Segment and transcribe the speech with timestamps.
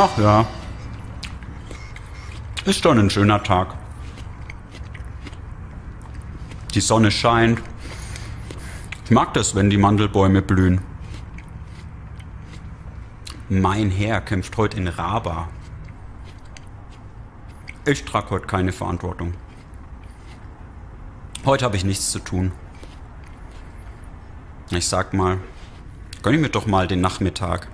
[0.00, 0.46] Ach ja.
[2.64, 3.74] Ist schon ein schöner Tag.
[6.72, 7.60] Die Sonne scheint.
[9.04, 10.82] Ich mag das, wenn die Mandelbäume blühen.
[13.48, 15.48] Mein Herr kämpft heute in Raba.
[17.84, 19.34] Ich trage heute keine Verantwortung.
[21.44, 22.52] Heute habe ich nichts zu tun.
[24.70, 25.38] Ich sag mal,
[26.22, 27.66] gönn ich mir doch mal den Nachmittag.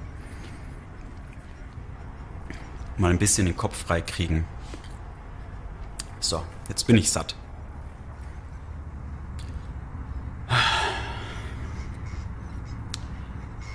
[2.97, 4.47] Mal ein bisschen den Kopf frei kriegen.
[6.21, 7.37] So, jetzt bin ich satt.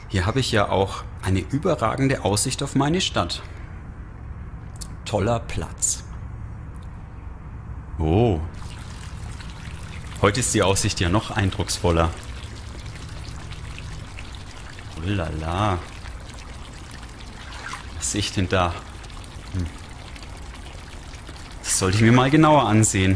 [0.08, 3.44] Hier habe ich ja auch eine überragende Aussicht auf meine Stadt.
[5.06, 6.04] Toller Platz.
[8.00, 8.40] Oh.
[10.22, 12.10] Heute ist die Aussicht ja noch eindrucksvoller.
[14.98, 15.78] Oh lala.
[17.96, 18.74] Was sehe ich denn da?
[21.70, 23.16] Das sollte ich mir mal genauer ansehen.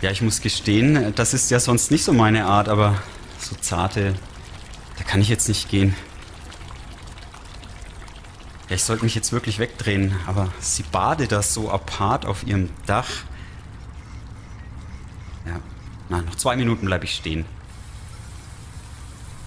[0.00, 2.96] Ja, ich muss gestehen, das ist ja sonst nicht so meine Art, aber
[3.38, 4.14] so zarte,
[4.96, 5.94] da kann ich jetzt nicht gehen.
[8.70, 12.70] Ja, ich sollte mich jetzt wirklich wegdrehen, aber sie badet das so apart auf ihrem
[12.86, 13.10] Dach.
[15.44, 15.60] Ja,
[16.08, 17.44] na, noch zwei Minuten bleibe ich stehen.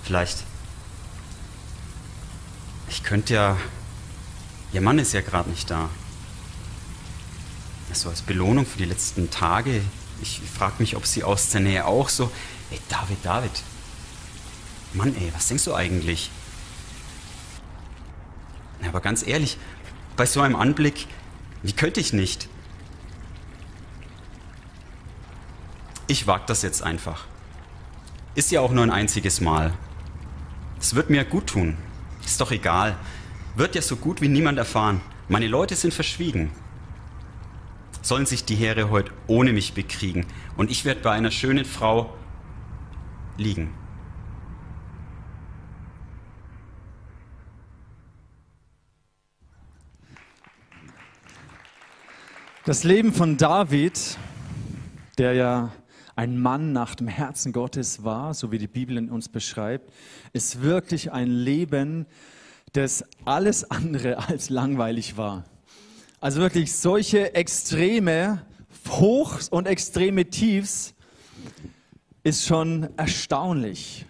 [0.03, 0.43] Vielleicht.
[2.87, 3.57] Ich könnte ja.
[4.73, 5.89] Ihr Mann ist ja gerade nicht da.
[7.93, 9.81] So als Belohnung für die letzten Tage.
[10.21, 12.31] Ich frage mich, ob sie aus der Nähe auch so.
[12.71, 13.51] Ey, David, David.
[14.93, 16.31] Mann, ey, was denkst du eigentlich?
[18.85, 19.57] Aber ganz ehrlich,
[20.17, 21.07] bei so einem Anblick,
[21.61, 22.49] wie könnte ich nicht?
[26.07, 27.25] Ich wage das jetzt einfach.
[28.35, 29.73] Ist ja auch nur ein einziges Mal.
[30.79, 31.77] Es wird mir gut tun.
[32.25, 32.97] Ist doch egal.
[33.55, 35.01] Wird ja so gut wie niemand erfahren.
[35.29, 36.51] Meine Leute sind verschwiegen.
[38.03, 40.25] Sollen sich die Heere heute ohne mich bekriegen
[40.57, 42.13] und ich werde bei einer schönen Frau
[43.37, 43.73] liegen.
[52.65, 54.17] Das Leben von David,
[55.17, 55.71] der ja
[56.17, 59.93] ein Mann nach dem Herzen Gottes war, so wie die Bibel in uns beschreibt,
[60.33, 62.05] ist wirklich ein Leben,
[62.73, 65.45] das alles andere als langweilig war.
[66.23, 68.45] Also wirklich solche extreme
[68.87, 70.93] Hochs und extreme Tiefs
[72.23, 74.05] ist schon erstaunlich.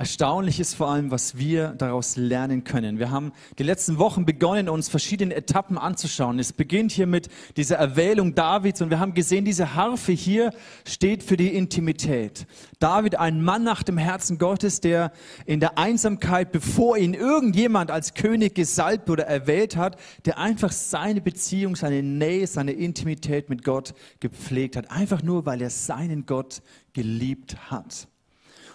[0.00, 3.00] Erstaunlich ist vor allem, was wir daraus lernen können.
[3.00, 6.38] Wir haben die letzten Wochen begonnen, uns verschiedene Etappen anzuschauen.
[6.38, 10.52] Es beginnt hier mit dieser Erwählung Davids und wir haben gesehen, diese Harfe hier
[10.86, 12.46] steht für die Intimität.
[12.78, 15.10] David, ein Mann nach dem Herzen Gottes, der
[15.46, 21.20] in der Einsamkeit, bevor ihn irgendjemand als König gesalbt oder erwählt hat, der einfach seine
[21.20, 24.92] Beziehung, seine Nähe, seine Intimität mit Gott gepflegt hat.
[24.92, 28.06] Einfach nur, weil er seinen Gott geliebt hat.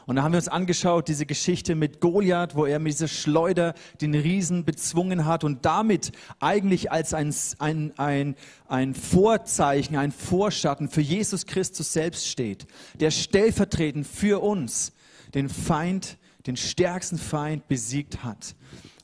[0.05, 3.73] Und da haben wir uns angeschaut, diese Geschichte mit Goliath, wo er mit dieser Schleuder
[4.01, 8.35] den Riesen bezwungen hat und damit eigentlich als ein, ein, ein,
[8.67, 12.67] ein Vorzeichen, ein Vorschatten für Jesus Christus selbst steht,
[12.99, 14.91] der stellvertretend für uns
[15.33, 18.55] den Feind, den stärksten Feind besiegt hat.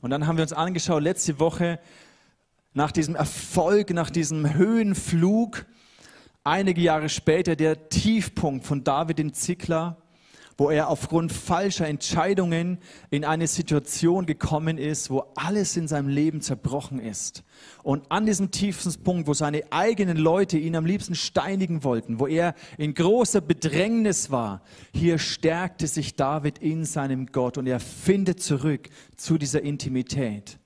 [0.02, 1.80] Und dann haben wir uns angeschaut, letzte Woche,
[2.72, 5.66] nach diesem Erfolg, nach diesem Höhenflug,
[6.44, 9.96] einige Jahre später der Tiefpunkt von David in Zikla,
[10.60, 16.42] wo er aufgrund falscher Entscheidungen in eine Situation gekommen ist, wo alles in seinem Leben
[16.42, 17.44] zerbrochen ist.
[17.82, 22.26] Und an diesem tiefsten Punkt, wo seine eigenen Leute ihn am liebsten steinigen wollten, wo
[22.26, 24.60] er in großer Bedrängnis war,
[24.92, 30.59] hier stärkte sich David in seinem Gott und er findet zurück zu dieser Intimität.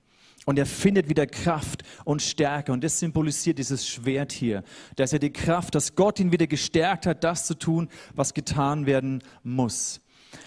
[0.44, 2.72] Und er findet wieder Kraft und Stärke.
[2.72, 4.62] Und das symbolisiert dieses Schwert hier,
[4.96, 8.87] dass er die Kraft, dass Gott ihn wieder gestärkt hat, das zu tun, was getan
[8.87, 10.00] werden muss.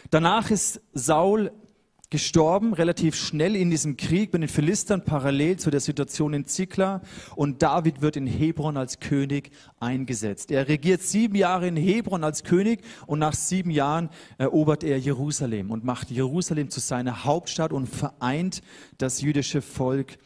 [0.10, 1.52] Danach ist Saul
[2.10, 7.02] gestorben, relativ schnell in diesem Krieg mit den Philistern, parallel zu der Situation in Zikla.
[7.36, 10.52] Und David wird in Hebron als König eingesetzt.
[10.52, 15.70] Er regiert sieben Jahre in Hebron als König und nach sieben Jahren erobert er Jerusalem
[15.70, 18.62] und macht Jerusalem zu seiner Hauptstadt und vereint
[18.98, 20.18] das jüdische Volk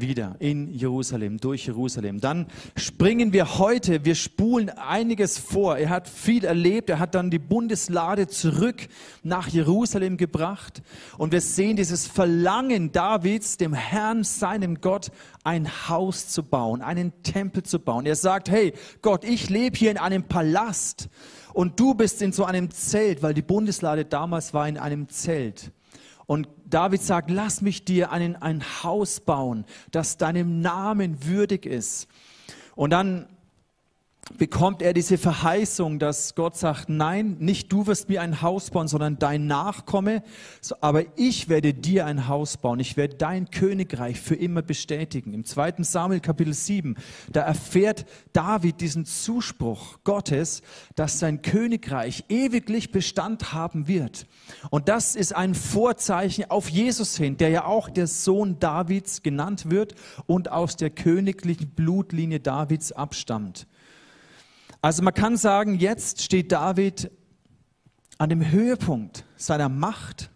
[0.00, 2.20] wieder in Jerusalem, durch Jerusalem.
[2.20, 2.46] Dann
[2.76, 5.76] springen wir heute, wir spulen einiges vor.
[5.76, 8.88] Er hat viel erlebt, er hat dann die Bundeslade zurück
[9.22, 10.82] nach Jerusalem gebracht
[11.18, 15.10] und wir sehen dieses Verlangen Davids, dem Herrn, seinem Gott,
[15.44, 18.06] ein Haus zu bauen, einen Tempel zu bauen.
[18.06, 21.08] Er sagt, hey Gott, ich lebe hier in einem Palast
[21.52, 25.72] und du bist in so einem Zelt, weil die Bundeslade damals war in einem Zelt.
[26.26, 32.08] Und David sagt, lass mich dir ein, ein Haus bauen, das deinem Namen würdig ist.
[32.74, 33.26] Und dann
[34.38, 38.88] bekommt er diese Verheißung, dass Gott sagt, nein, nicht du wirst mir ein Haus bauen,
[38.88, 40.22] sondern dein Nachkomme,
[40.80, 45.34] aber ich werde dir ein Haus bauen, ich werde dein Königreich für immer bestätigen.
[45.34, 45.74] Im 2.
[45.78, 46.96] Samuel Kapitel 7,
[47.30, 50.62] da erfährt David diesen Zuspruch Gottes,
[50.94, 54.26] dass sein Königreich ewiglich Bestand haben wird.
[54.70, 59.70] Und das ist ein Vorzeichen auf Jesus hin, der ja auch der Sohn Davids genannt
[59.70, 59.94] wird
[60.26, 63.66] und aus der königlichen Blutlinie Davids abstammt.
[64.84, 67.10] Also man kann sagen, jetzt steht David
[68.18, 70.30] an dem Höhepunkt seiner Macht,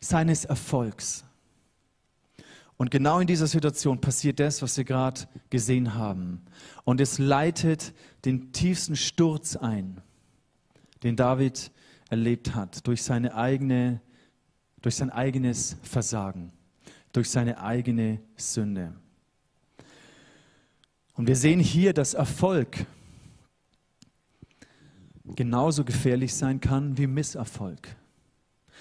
[0.00, 1.22] seines Erfolgs.
[2.78, 6.40] Und genau in dieser Situation passiert das, was wir gerade gesehen haben.
[6.84, 7.92] Und es leitet
[8.24, 10.00] den tiefsten Sturz ein,
[11.02, 11.72] den David
[12.08, 14.00] erlebt hat, durch, seine eigene,
[14.80, 16.54] durch sein eigenes Versagen,
[17.12, 18.94] durch seine eigene Sünde.
[21.12, 22.86] Und wir sehen hier, dass Erfolg
[25.24, 27.96] genauso gefährlich sein kann wie Misserfolg.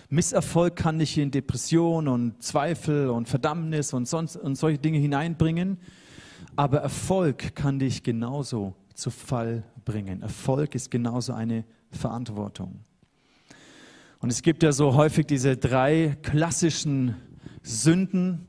[0.10, 5.78] Misserfolg kann dich in Depression und Zweifel und Verdammnis und, sonst, und solche Dinge hineinbringen,
[6.56, 10.22] aber Erfolg kann dich genauso zu Fall bringen.
[10.22, 12.82] Erfolg ist genauso eine Verantwortung.
[14.20, 17.16] Und es gibt ja so häufig diese drei klassischen
[17.64, 18.48] Sünden,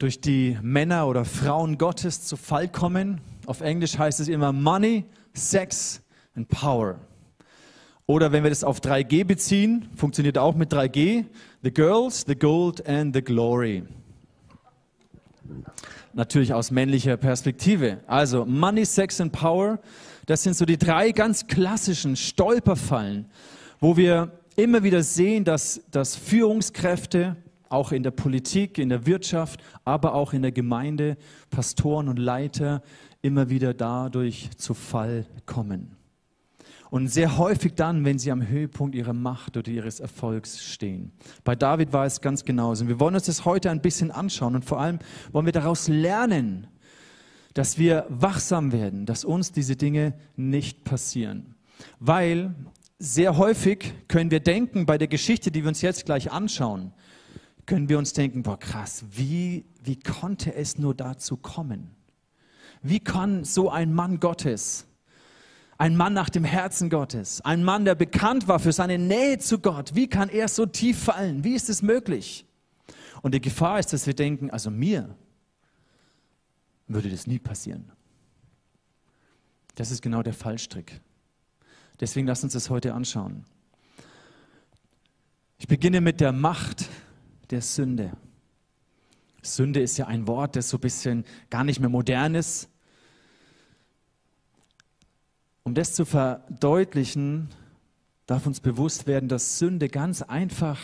[0.00, 3.20] durch die Männer oder Frauen Gottes zu Fall kommen.
[3.44, 5.04] Auf Englisch heißt es immer Money,
[5.34, 6.02] Sex
[6.36, 7.00] and Power.
[8.06, 11.26] Oder wenn wir das auf 3G beziehen, funktioniert auch mit 3G,
[11.62, 13.84] the girls, the gold and the glory.
[16.12, 18.00] Natürlich aus männlicher Perspektive.
[18.08, 19.78] Also Money, Sex and Power,
[20.26, 23.26] das sind so die drei ganz klassischen Stolperfallen,
[23.78, 27.36] wo wir immer wieder sehen, dass, dass Führungskräfte,
[27.68, 31.16] auch in der Politik, in der Wirtschaft, aber auch in der Gemeinde,
[31.50, 32.82] Pastoren und Leiter
[33.22, 35.99] immer wieder dadurch zu Fall kommen.
[36.90, 41.12] Und sehr häufig dann, wenn sie am Höhepunkt ihrer Macht oder ihres Erfolgs stehen.
[41.44, 42.82] Bei David war es ganz genauso.
[42.82, 44.98] Und wir wollen uns das heute ein bisschen anschauen und vor allem
[45.30, 46.66] wollen wir daraus lernen,
[47.54, 51.54] dass wir wachsam werden, dass uns diese Dinge nicht passieren.
[52.00, 52.54] Weil
[52.98, 56.92] sehr häufig können wir denken, bei der Geschichte, die wir uns jetzt gleich anschauen,
[57.66, 61.92] können wir uns denken, boah krass, wie, wie konnte es nur dazu kommen?
[62.82, 64.86] Wie kann so ein Mann Gottes
[65.80, 69.60] ein Mann nach dem Herzen Gottes, ein Mann, der bekannt war für seine Nähe zu
[69.60, 69.94] Gott.
[69.94, 71.42] Wie kann er so tief fallen?
[71.42, 72.44] Wie ist es möglich?
[73.22, 75.16] Und die Gefahr ist, dass wir denken, also mir
[76.86, 77.90] würde das nie passieren.
[79.76, 81.00] Das ist genau der Fallstrick.
[81.98, 83.46] Deswegen lass uns das heute anschauen.
[85.56, 86.90] Ich beginne mit der Macht
[87.48, 88.12] der Sünde.
[89.40, 92.69] Sünde ist ja ein Wort, das so ein bisschen gar nicht mehr modern ist.
[95.70, 97.48] Um das zu verdeutlichen,
[98.26, 100.80] darf uns bewusst werden, dass Sünde ganz einfach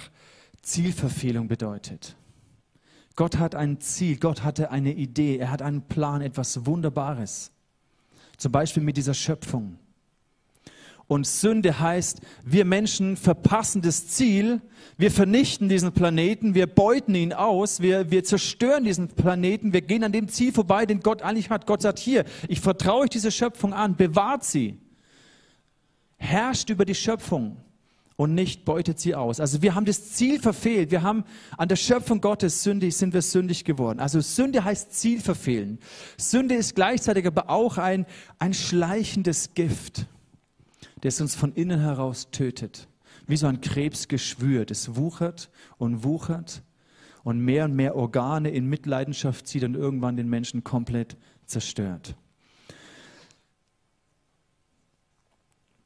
[0.62, 2.14] Zielverfehlung bedeutet.
[3.16, 7.50] Gott hat ein Ziel, Gott hatte eine Idee, er hat einen Plan, etwas Wunderbares.
[8.36, 9.76] Zum Beispiel mit dieser Schöpfung.
[11.08, 14.60] Und Sünde heißt, wir Menschen verpassen das Ziel,
[14.98, 20.02] wir vernichten diesen Planeten, wir beuten ihn aus, wir, wir zerstören diesen Planeten, wir gehen
[20.02, 21.66] an dem Ziel vorbei, den Gott eigentlich hat.
[21.66, 24.78] Gott sagt, hier, ich vertraue euch diese Schöpfung an, bewahrt sie,
[26.16, 27.56] herrscht über die Schöpfung
[28.16, 29.38] und nicht beutet sie aus.
[29.38, 31.22] Also wir haben das Ziel verfehlt, wir haben
[31.56, 34.00] an der Schöpfung Gottes sündig, sind wir sündig geworden.
[34.00, 35.78] Also Sünde heißt Ziel verfehlen.
[36.16, 38.06] Sünde ist gleichzeitig aber auch ein,
[38.40, 40.06] ein schleichendes Gift
[41.06, 42.88] das uns von innen heraus tötet.
[43.28, 46.64] Wie so ein Krebsgeschwür, das wuchert und wuchert
[47.22, 52.16] und mehr und mehr Organe in Mitleidenschaft zieht und irgendwann den Menschen komplett zerstört.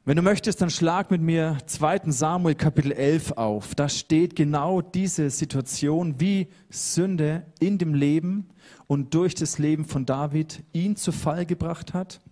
[0.06, 2.10] Wenn du möchtest, dann schlag mit mir 2.
[2.10, 3.74] Samuel Kapitel 11 auf.
[3.74, 8.48] Da steht genau diese Situation, wie Sünde in dem Leben
[8.86, 12.22] und durch das Leben von David ihn zu Fall gebracht hat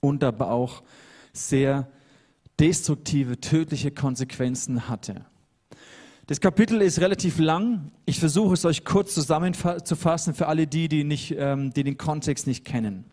[0.00, 0.82] und aber auch
[1.34, 1.88] sehr
[2.58, 5.26] destruktive, tödliche Konsequenzen hatte.
[6.26, 7.90] Das Kapitel ist relativ lang.
[8.06, 12.46] Ich versuche es euch kurz zusammenzufassen für alle die, die, nicht, ähm, die den Kontext
[12.46, 13.04] nicht kennen.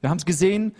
[0.00, 0.72] Wir haben es gesehen,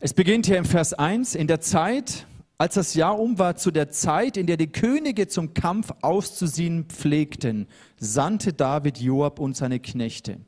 [0.00, 2.26] es beginnt hier im Vers 1, in der Zeit,
[2.58, 6.86] als das Jahr um war, zu der Zeit, in der die Könige zum Kampf auszuziehen
[6.86, 7.68] pflegten,
[7.98, 10.38] sandte David Joab und seine Knechte.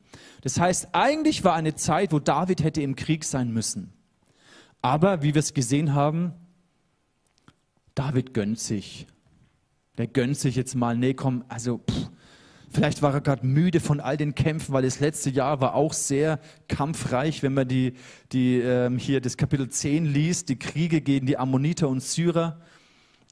[0.42, 3.93] Das heißt, eigentlich war eine Zeit, wo David hätte im Krieg sein müssen.
[4.84, 6.34] Aber wie wir es gesehen haben,
[7.94, 9.06] David gönnt sich.
[9.96, 12.10] Der gönnt sich jetzt mal, nee, komm, also pff,
[12.70, 15.94] vielleicht war er gerade müde von all den Kämpfen, weil das letzte Jahr war auch
[15.94, 16.38] sehr
[16.68, 17.94] kampfreich, wenn man die,
[18.32, 22.60] die ähm, hier das Kapitel 10 liest, die Kriege gegen die Ammoniter und Syrer.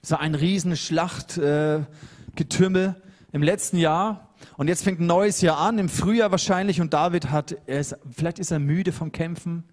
[0.02, 3.00] Es war ein riesen Schlachtgetümmel äh,
[3.32, 4.30] im letzten Jahr.
[4.56, 6.80] Und jetzt fängt ein neues Jahr an, im Frühjahr wahrscheinlich.
[6.80, 9.64] Und David hat, er ist, vielleicht ist er müde vom Kämpfen.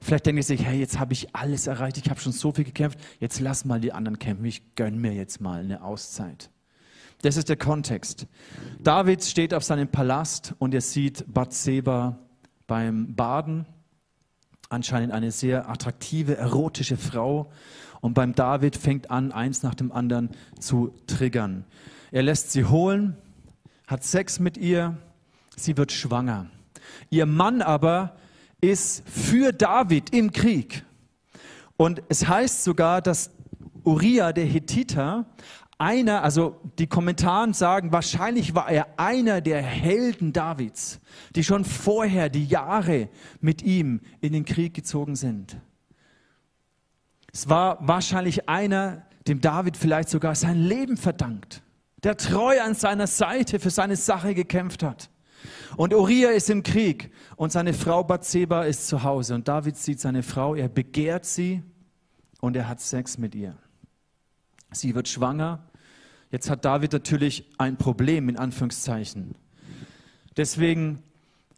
[0.00, 2.64] Vielleicht denkt er sich, hey, jetzt habe ich alles erreicht, ich habe schon so viel
[2.64, 6.50] gekämpft, jetzt lass mal die anderen kämpfen, ich gönne mir jetzt mal eine Auszeit.
[7.22, 8.26] Das ist der Kontext.
[8.80, 12.16] David steht auf seinem Palast und er sieht Bathseba
[12.68, 13.66] beim Baden,
[14.68, 17.50] anscheinend eine sehr attraktive, erotische Frau.
[18.00, 21.64] Und beim David fängt an, eins nach dem anderen zu triggern.
[22.12, 23.16] Er lässt sie holen,
[23.88, 24.96] hat Sex mit ihr,
[25.56, 26.46] sie wird schwanger.
[27.10, 28.16] Ihr Mann aber
[28.60, 30.84] ist für David im Krieg.
[31.76, 33.30] Und es heißt sogar, dass
[33.84, 35.26] Uriah, der Hethiter,
[35.78, 41.00] einer, also die Kommentaren sagen, wahrscheinlich war er einer der Helden Davids,
[41.36, 43.08] die schon vorher die Jahre
[43.40, 45.56] mit ihm in den Krieg gezogen sind.
[47.32, 51.62] Es war wahrscheinlich einer, dem David vielleicht sogar sein Leben verdankt,
[52.02, 55.10] der treu an seiner Seite für seine Sache gekämpft hat.
[55.78, 59.36] Und Uriah ist im Krieg und seine Frau Bathseba ist zu Hause.
[59.36, 61.62] Und David sieht seine Frau, er begehrt sie
[62.40, 63.56] und er hat Sex mit ihr.
[64.72, 65.70] Sie wird schwanger.
[66.32, 69.36] Jetzt hat David natürlich ein Problem in Anführungszeichen.
[70.36, 71.04] Deswegen,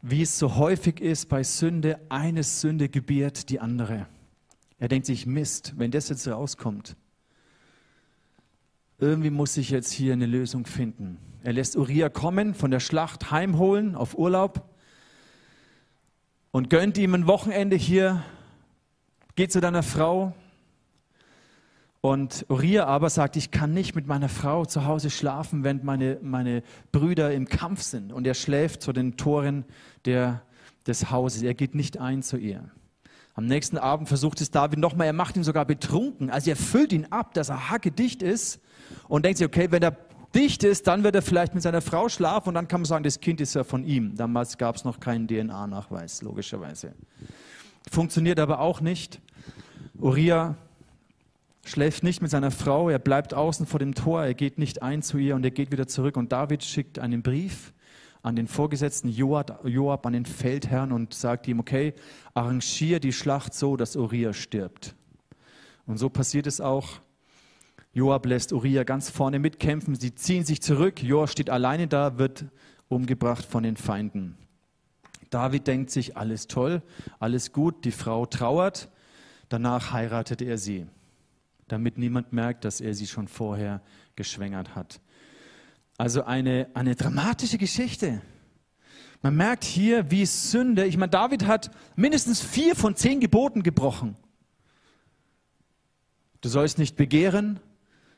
[0.03, 4.07] wie es so häufig ist bei Sünde, eine Sünde gebiert die andere.
[4.79, 6.95] Er denkt sich, Mist, wenn das jetzt rauskommt,
[9.01, 11.19] irgendwie muss ich jetzt hier eine Lösung finden.
[11.43, 14.69] Er lässt Uriah kommen, von der Schlacht heimholen, auf Urlaub
[16.51, 18.23] und gönnt ihm ein Wochenende hier,
[19.37, 20.35] geht zu deiner Frau.
[22.03, 26.19] Und Uriah aber sagt, ich kann nicht mit meiner Frau zu Hause schlafen, während meine,
[26.23, 28.13] meine Brüder im Kampf sind.
[28.13, 29.65] Und er schläft zu den Toren
[30.05, 30.43] der,
[30.87, 31.43] des Hauses.
[31.43, 32.71] Er geht nicht ein zu ihr.
[33.35, 36.31] Am nächsten Abend versucht es David nochmal, er macht ihn sogar betrunken.
[36.31, 38.61] Also er füllt ihn ab, dass er hackedicht ist
[39.09, 39.97] und denkt sich, okay, wenn er
[40.35, 43.05] dicht ist, dann wird er vielleicht mit seiner Frau schlafen und dann kann man sagen,
[43.05, 44.15] das Kind ist ja von ihm.
[44.17, 46.95] Damals gab es noch keinen DNA-Nachweis, logischerweise.
[47.91, 49.21] Funktioniert aber auch nicht.
[49.99, 50.57] Uriah
[51.65, 55.03] schläft nicht mit seiner Frau, er bleibt außen vor dem Tor, er geht nicht ein
[55.03, 56.17] zu ihr und er geht wieder zurück.
[56.17, 57.73] Und David schickt einen Brief
[58.23, 61.95] an den Vorgesetzten Joab, Joab an den Feldherrn und sagt ihm, okay,
[62.35, 64.95] arrangier die Schlacht so, dass Uriah stirbt.
[65.87, 67.01] Und so passiert es auch.
[67.93, 69.95] Joab lässt Uriah ganz vorne mitkämpfen.
[69.97, 71.03] Sie ziehen sich zurück.
[71.03, 72.45] Joab steht alleine da, wird
[72.89, 74.37] umgebracht von den Feinden.
[75.31, 76.83] David denkt sich, alles toll,
[77.19, 77.85] alles gut.
[77.85, 78.91] Die Frau trauert.
[79.49, 80.87] Danach heiratet er sie,
[81.67, 83.83] damit niemand merkt, dass er sie schon vorher
[84.15, 85.01] geschwängert hat.
[85.99, 88.23] Also eine, eine dramatische Geschichte.
[89.23, 94.17] Man merkt hier, wie Sünde, ich meine, David hat mindestens vier von zehn Geboten gebrochen.
[96.41, 97.61] Du sollst nicht begehren,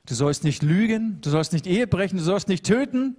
[0.07, 3.17] Du sollst nicht lügen, du sollst nicht Ehe brechen, du sollst nicht töten.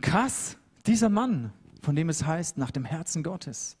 [0.00, 1.52] Krass, dieser Mann,
[1.82, 3.76] von dem es heißt, nach dem Herzen Gottes.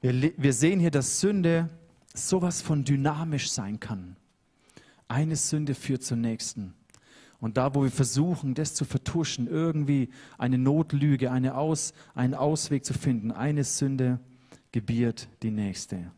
[0.00, 1.70] Wir, wir sehen hier, dass Sünde
[2.12, 4.16] sowas von dynamisch sein kann.
[5.06, 6.74] Eine Sünde führt zur nächsten.
[7.40, 10.08] Und da, wo wir versuchen, das zu vertuschen, irgendwie
[10.38, 14.18] eine Notlüge, eine Aus, einen Ausweg zu finden, eine Sünde
[14.72, 16.10] gebiert die nächste.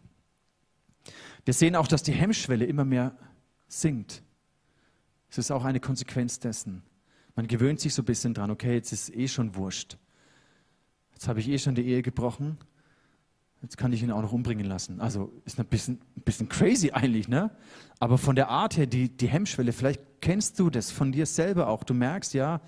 [1.45, 3.16] Wir sehen auch, dass die Hemmschwelle immer mehr
[3.68, 4.23] singt.
[5.28, 6.82] Es ist auch eine Konsequenz dessen.
[7.35, 9.99] Man gewöhnt sich so ein bisschen dran, okay, jetzt ist eh schon wurscht.
[11.12, 12.58] Jetzt habe ich eh schon die Ehe gebrochen.
[13.62, 15.00] Jetzt kann ich ihn auch noch umbringen lassen.
[15.00, 17.50] Also ist ein bisschen, ein bisschen crazy eigentlich, ne?
[17.99, 21.68] Aber von der Art her, die, die Hemmschwelle, vielleicht kennst du das von dir selber
[21.68, 21.82] auch.
[21.82, 22.61] Du merkst, ja,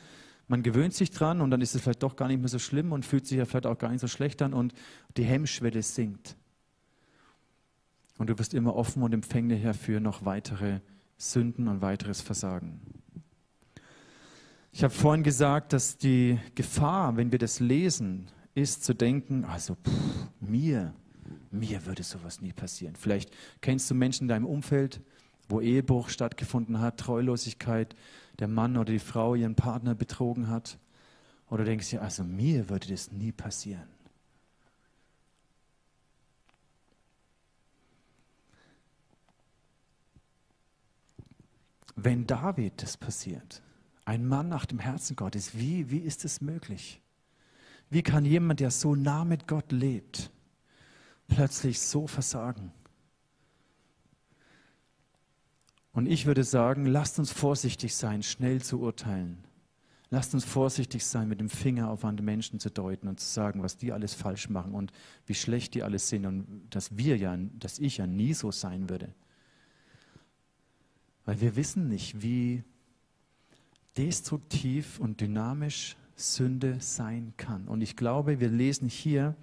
[0.48, 2.92] man gewöhnt sich dran und dann ist es vielleicht doch gar nicht mehr so schlimm
[2.92, 4.72] und fühlt sich ja vielleicht auch gar nicht so schlecht an und
[5.16, 6.36] die Hemmschwelle sinkt.
[8.18, 10.80] Und du wirst immer offen und empfänglich für noch weitere
[11.16, 12.80] Sünden und weiteres Versagen.
[14.72, 19.74] Ich habe vorhin gesagt, dass die Gefahr, wenn wir das lesen, ist zu denken, also
[19.74, 20.92] pff, mir,
[21.50, 22.94] mir würde sowas nie passieren.
[22.96, 25.00] Vielleicht kennst du Menschen in deinem Umfeld,
[25.48, 27.94] wo Ehebruch stattgefunden hat, Treulosigkeit,
[28.38, 30.78] der Mann oder die Frau ihren Partner betrogen hat.
[31.50, 33.88] Oder denkst du, also mir würde das nie passieren.
[42.00, 43.60] Wenn David das passiert,
[44.04, 47.00] ein Mann nach dem Herzen Gottes, wie, wie ist es möglich?
[47.90, 50.30] Wie kann jemand, der so nah mit Gott lebt,
[51.26, 52.70] plötzlich so versagen?
[55.92, 59.42] Und ich würde sagen, lasst uns vorsichtig sein, schnell zu urteilen.
[60.08, 63.64] Lasst uns vorsichtig sein, mit dem Finger auf andere Menschen zu deuten und zu sagen,
[63.64, 64.92] was die alles falsch machen und
[65.26, 68.88] wie schlecht die alles sind und dass wir ja, dass ich ja nie so sein
[68.88, 69.12] würde.
[71.28, 72.64] Weil wir wissen nicht, wie
[73.98, 77.68] destruktiv und dynamisch Sünde sein kann.
[77.68, 79.36] Und ich glaube, wir lesen hier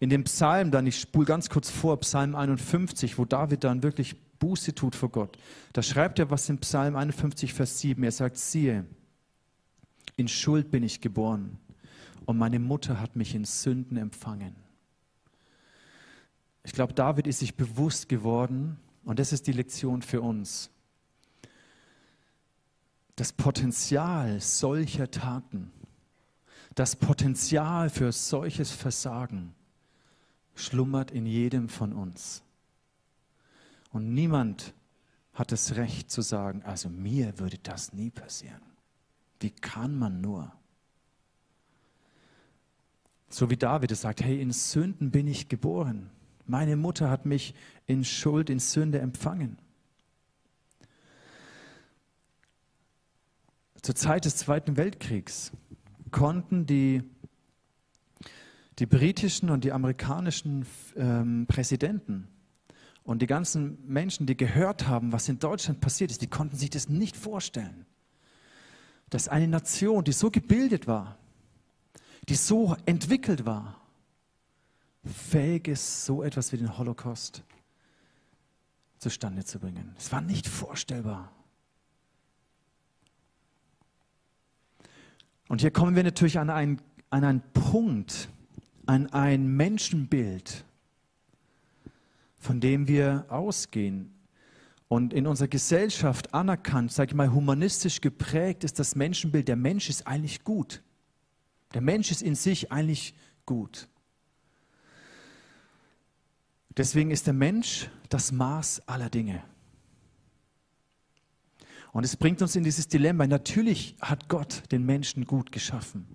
[0.00, 4.16] in dem Psalm, dann ich spule ganz kurz vor, Psalm 51, wo David dann wirklich
[4.38, 5.38] Buße tut vor Gott.
[5.72, 8.04] Da schreibt er was in Psalm 51, Vers 7.
[8.04, 8.84] Er sagt, siehe,
[10.16, 11.56] in Schuld bin ich geboren
[12.26, 14.56] und meine Mutter hat mich in Sünden empfangen.
[16.64, 18.76] Ich glaube, David ist sich bewusst geworden,
[19.06, 20.70] und das ist die Lektion für uns,
[23.16, 25.70] das Potenzial solcher Taten,
[26.74, 29.54] das Potenzial für solches Versagen
[30.54, 32.42] schlummert in jedem von uns.
[33.92, 34.74] Und niemand
[35.32, 38.62] hat das Recht zu sagen, also mir würde das nie passieren.
[39.40, 40.52] Wie kann man nur?
[43.28, 46.10] So wie David es sagt, hey, in Sünden bin ich geboren.
[46.46, 47.54] Meine Mutter hat mich
[47.86, 49.58] in Schuld, in Sünde empfangen.
[53.84, 55.52] Zur Zeit des Zweiten Weltkriegs
[56.10, 57.02] konnten die,
[58.78, 60.64] die britischen und die amerikanischen
[60.96, 62.28] ähm, Präsidenten
[63.02, 66.70] und die ganzen Menschen, die gehört haben, was in Deutschland passiert ist, die konnten sich
[66.70, 67.84] das nicht vorstellen.
[69.10, 71.18] Dass eine Nation, die so gebildet war,
[72.30, 73.82] die so entwickelt war,
[75.04, 77.42] fähig ist, so etwas wie den Holocaust
[78.96, 79.94] zustande zu bringen.
[79.98, 81.30] Es war nicht vorstellbar.
[85.48, 88.28] Und hier kommen wir natürlich an einen, an einen Punkt,
[88.86, 90.64] an ein Menschenbild,
[92.38, 94.14] von dem wir ausgehen.
[94.88, 99.88] Und in unserer Gesellschaft anerkannt, sage ich mal, humanistisch geprägt ist das Menschenbild, der Mensch
[99.88, 100.82] ist eigentlich gut.
[101.72, 103.14] Der Mensch ist in sich eigentlich
[103.46, 103.88] gut.
[106.76, 109.42] Deswegen ist der Mensch das Maß aller Dinge.
[111.94, 113.24] Und es bringt uns in dieses Dilemma.
[113.28, 116.08] Natürlich hat Gott den Menschen gut geschaffen.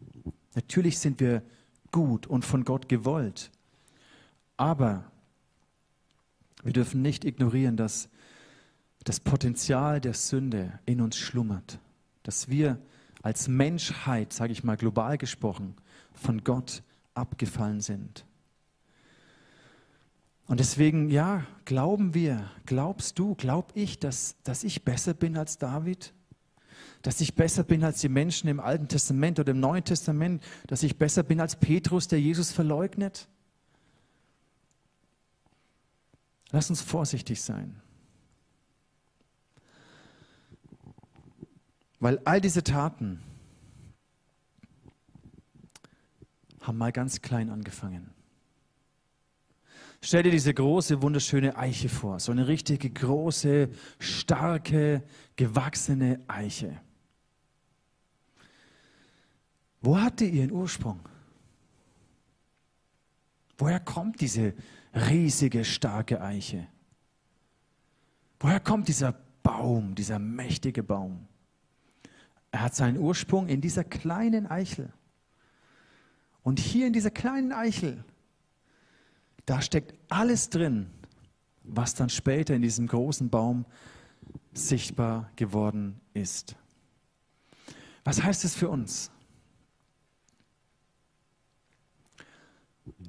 [0.54, 1.42] Natürlich sind wir
[1.92, 3.50] gut und von Gott gewollt.
[4.58, 5.10] Aber
[6.63, 8.10] wir dürfen nicht ignorieren, dass
[9.06, 11.80] das Potenzial der Sünde in uns schlummert.
[12.24, 12.78] Dass wir
[13.22, 15.76] als Menschheit, sage ich mal global gesprochen,
[16.12, 18.26] von Gott abgefallen sind.
[20.50, 25.60] Und deswegen, ja, glauben wir, glaubst du, glaub ich, dass, dass ich besser bin als
[25.60, 26.12] David?
[27.04, 30.44] Dass ich besser bin als die Menschen im Alten Testament oder im Neuen Testament?
[30.66, 33.28] Dass ich besser bin als Petrus, der Jesus verleugnet?
[36.50, 37.80] Lass uns vorsichtig sein.
[42.00, 43.22] Weil all diese Taten
[46.62, 48.19] haben mal ganz klein angefangen.
[50.02, 55.04] Stell dir diese große, wunderschöne Eiche vor, so eine richtige große, starke,
[55.36, 56.80] gewachsene Eiche.
[59.82, 61.00] Wo hat die ihren Ursprung?
[63.58, 64.54] Woher kommt diese
[64.94, 66.68] riesige, starke Eiche?
[68.40, 71.28] Woher kommt dieser Baum, dieser mächtige Baum?
[72.52, 74.92] Er hat seinen Ursprung in dieser kleinen Eichel.
[76.42, 78.04] Und hier in dieser kleinen Eichel
[79.50, 80.92] da steckt alles drin,
[81.64, 83.66] was dann später in diesem großen Baum
[84.54, 86.56] sichtbar geworden ist.
[88.04, 89.10] Was heißt es für uns?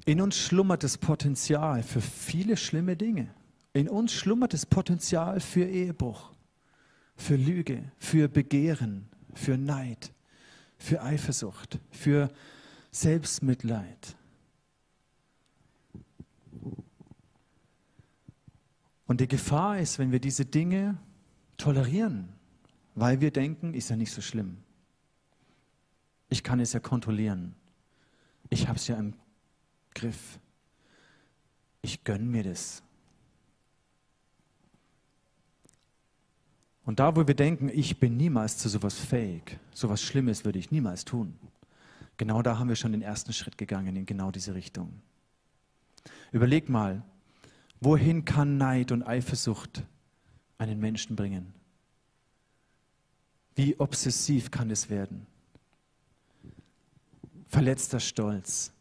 [0.05, 3.31] In uns schlummert das Potenzial für viele schlimme Dinge.
[3.73, 6.31] In uns schlummert das Potenzial für Ehebruch,
[7.15, 10.11] für Lüge, für Begehren, für Neid,
[10.79, 12.31] für Eifersucht, für
[12.89, 14.17] Selbstmitleid,
[19.07, 20.97] Und die Gefahr ist, wenn wir diese Dinge
[21.57, 22.29] tolerieren,
[22.95, 24.57] weil wir denken, ist ja nicht so schlimm.
[26.29, 27.55] Ich kann es ja kontrollieren.
[28.49, 29.13] Ich habe es ja im
[29.93, 30.39] Griff.
[31.81, 32.83] Ich gönne mir das.
[36.83, 40.71] Und da, wo wir denken, ich bin niemals zu sowas fähig, sowas Schlimmes würde ich
[40.71, 41.37] niemals tun,
[42.17, 45.01] genau da haben wir schon den ersten Schritt gegangen in genau diese Richtung.
[46.31, 47.03] Überleg mal,
[47.83, 49.83] Wohin kann Neid und Eifersucht
[50.59, 51.51] einen Menschen bringen?
[53.55, 55.25] Wie obsessiv kann es werden?
[57.47, 58.71] Verletzter Stolz.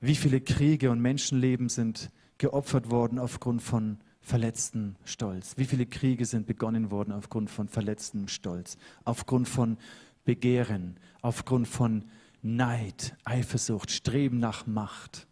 [0.00, 5.56] Wie viele Kriege und Menschenleben sind geopfert worden aufgrund von verletztem Stolz?
[5.56, 9.78] Wie viele Kriege sind begonnen worden aufgrund von verletztem Stolz, aufgrund von
[10.24, 12.04] Begehren, aufgrund von
[12.42, 15.28] Neid, Eifersucht, Streben nach Macht,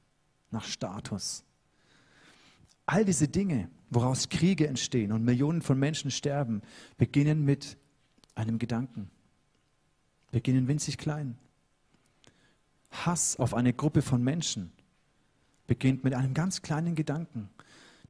[0.53, 1.43] nach Status?
[2.87, 6.63] All diese Dinge, woraus Kriege entstehen und Millionen von Menschen sterben,
[6.97, 7.77] beginnen mit
[8.35, 9.11] einem Gedanken,
[10.31, 11.37] beginnen winzig klein.
[12.91, 14.73] Hass auf eine Gruppe von Menschen
[15.67, 17.51] beginnt mit einem ganz kleinen Gedanken.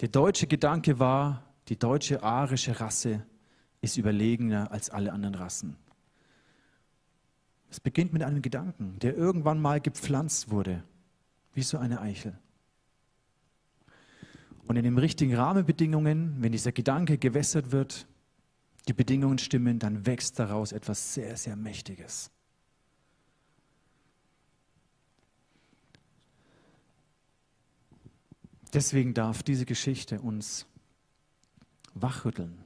[0.00, 3.24] Der deutsche Gedanke war, die deutsche arische Rasse
[3.80, 5.76] ist überlegener als alle anderen Rassen.
[7.70, 10.82] Es beginnt mit einem Gedanken, der irgendwann mal gepflanzt wurde,
[11.54, 12.38] wie so eine Eichel.
[14.66, 18.06] Und in den richtigen Rahmenbedingungen, wenn dieser Gedanke gewässert wird,
[18.88, 22.30] die Bedingungen stimmen, dann wächst daraus etwas sehr, sehr Mächtiges.
[28.72, 30.66] Deswegen darf diese Geschichte uns
[31.94, 32.58] wachrütteln,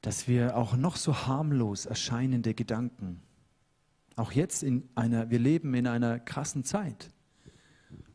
[0.00, 3.22] dass wir auch noch so harmlos erscheinende Gedanken,
[4.16, 7.10] auch jetzt in einer, wir leben in einer krassen Zeit,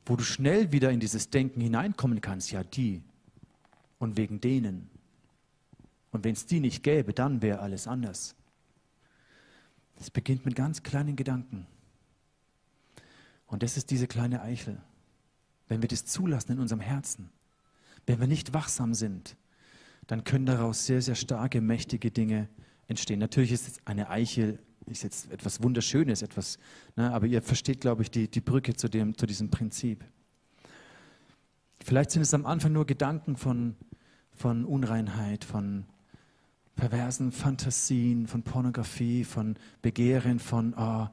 [0.05, 3.01] wo du schnell wieder in dieses Denken hineinkommen kannst, ja die
[3.99, 4.89] und wegen denen.
[6.11, 8.35] Und wenn es die nicht gäbe, dann wäre alles anders.
[9.99, 11.67] Es beginnt mit ganz kleinen Gedanken.
[13.47, 14.81] Und das ist diese kleine Eichel
[15.71, 17.29] wenn wir das zulassen in unserem Herzen,
[18.05, 19.37] wenn wir nicht wachsam sind,
[20.05, 22.49] dann können daraus sehr, sehr starke, mächtige Dinge
[22.89, 23.19] entstehen.
[23.19, 26.58] Natürlich ist eine Eichel ist jetzt etwas Wunderschönes, etwas,
[26.96, 30.04] ne, aber ihr versteht, glaube ich, die, die Brücke zu, dem, zu diesem Prinzip.
[31.84, 33.76] Vielleicht sind es am Anfang nur Gedanken von,
[34.32, 35.86] von Unreinheit, von
[36.76, 41.08] perversen Fantasien, von Pornografie, von Begehren, von oh,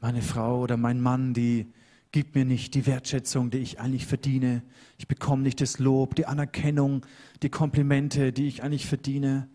[0.00, 1.72] meine Frau oder mein Mann, die,
[2.12, 4.62] gibt mir nicht die Wertschätzung, die ich eigentlich verdiene.
[4.96, 7.04] Ich bekomme nicht das Lob, die Anerkennung,
[7.42, 9.48] die Komplimente, die ich eigentlich verdiene.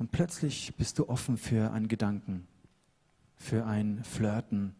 [0.00, 2.48] Und plötzlich bist du offen für einen Gedanken,
[3.36, 4.74] für ein Flirten,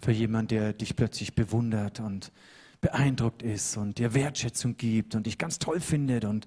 [0.00, 2.32] für jemanden, der dich plötzlich bewundert und
[2.80, 6.46] beeindruckt ist und dir Wertschätzung gibt und dich ganz toll findet und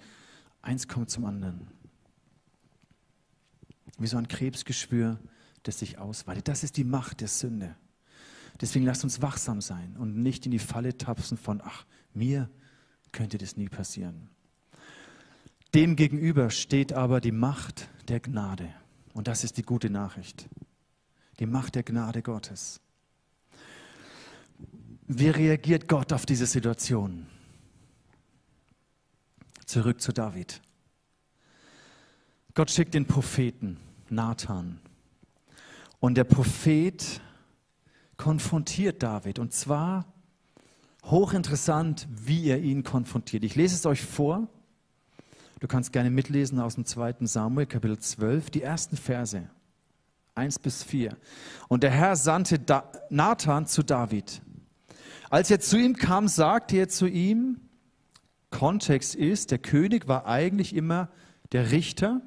[0.63, 1.67] eins kommt zum anderen.
[3.99, 5.19] Wie so ein Krebsgeschwür,
[5.61, 6.47] das sich ausweitet.
[6.47, 7.75] Das ist die Macht der Sünde.
[8.59, 11.85] Deswegen lasst uns wachsam sein und nicht in die Falle tapsen von, ach,
[12.15, 12.49] mir
[13.11, 14.31] könnte das nie passieren.
[15.73, 18.73] Demgegenüber steht aber die Macht der Gnade.
[19.13, 20.47] Und das ist die gute Nachricht.
[21.39, 22.79] Die Macht der Gnade Gottes.
[25.07, 27.27] Wie reagiert Gott auf diese Situation?
[29.65, 30.61] Zurück zu David.
[32.53, 33.77] Gott schickt den Propheten
[34.09, 34.79] Nathan.
[35.99, 37.21] Und der Prophet
[38.17, 39.39] konfrontiert David.
[39.39, 40.05] Und zwar
[41.03, 43.43] hochinteressant, wie er ihn konfrontiert.
[43.43, 44.47] Ich lese es euch vor.
[45.59, 47.15] Du kannst gerne mitlesen aus dem 2.
[47.21, 49.49] Samuel, Kapitel 12, die ersten Verse,
[50.35, 51.17] 1 bis 4.
[51.67, 54.41] Und der Herr sandte da Nathan zu David.
[55.29, 57.61] Als er zu ihm kam, sagte er zu ihm,
[58.49, 61.09] Kontext ist, der König war eigentlich immer
[61.51, 62.21] der Richter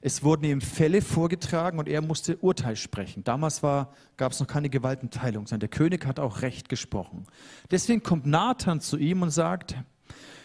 [0.00, 3.24] es wurden ihm Fälle vorgetragen und er musste Urteil sprechen.
[3.24, 7.26] Damals gab es noch keine Gewaltenteilung, sondern der König hat auch Recht gesprochen.
[7.70, 9.76] Deswegen kommt Nathan zu ihm und sagt,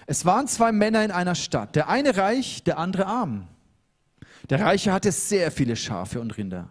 [0.05, 3.47] es waren zwei Männer in einer Stadt, der eine reich, der andere arm.
[4.49, 6.69] Der Reiche hatte sehr viele Schafe und Rinder,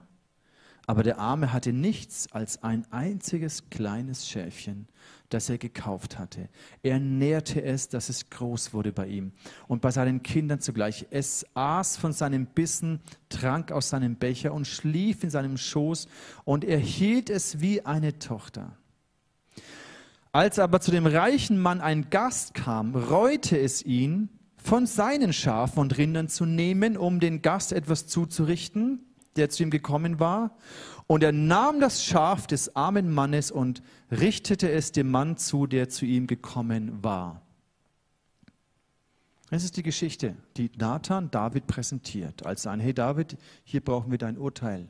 [0.86, 4.88] aber der Arme hatte nichts als ein einziges kleines Schäfchen,
[5.30, 6.50] das er gekauft hatte.
[6.82, 9.32] Er nährte es, dass es groß wurde bei ihm
[9.68, 11.06] und bei seinen Kindern zugleich.
[11.10, 16.08] Es aß von seinem Bissen, trank aus seinem Becher und schlief in seinem Schoß
[16.44, 18.76] und er hielt es wie eine Tochter.
[20.32, 25.80] Als aber zu dem reichen Mann ein Gast kam, reute es ihn, von seinen Schafen
[25.80, 29.00] und Rindern zu nehmen, um den Gast etwas zuzurichten,
[29.36, 30.56] der zu ihm gekommen war.
[31.06, 35.90] Und er nahm das Schaf des armen Mannes und richtete es dem Mann zu, der
[35.90, 37.42] zu ihm gekommen war.
[39.50, 44.16] Das ist die Geschichte, die Nathan David präsentiert, als ein, hey David, hier brauchen wir
[44.16, 44.88] dein Urteil.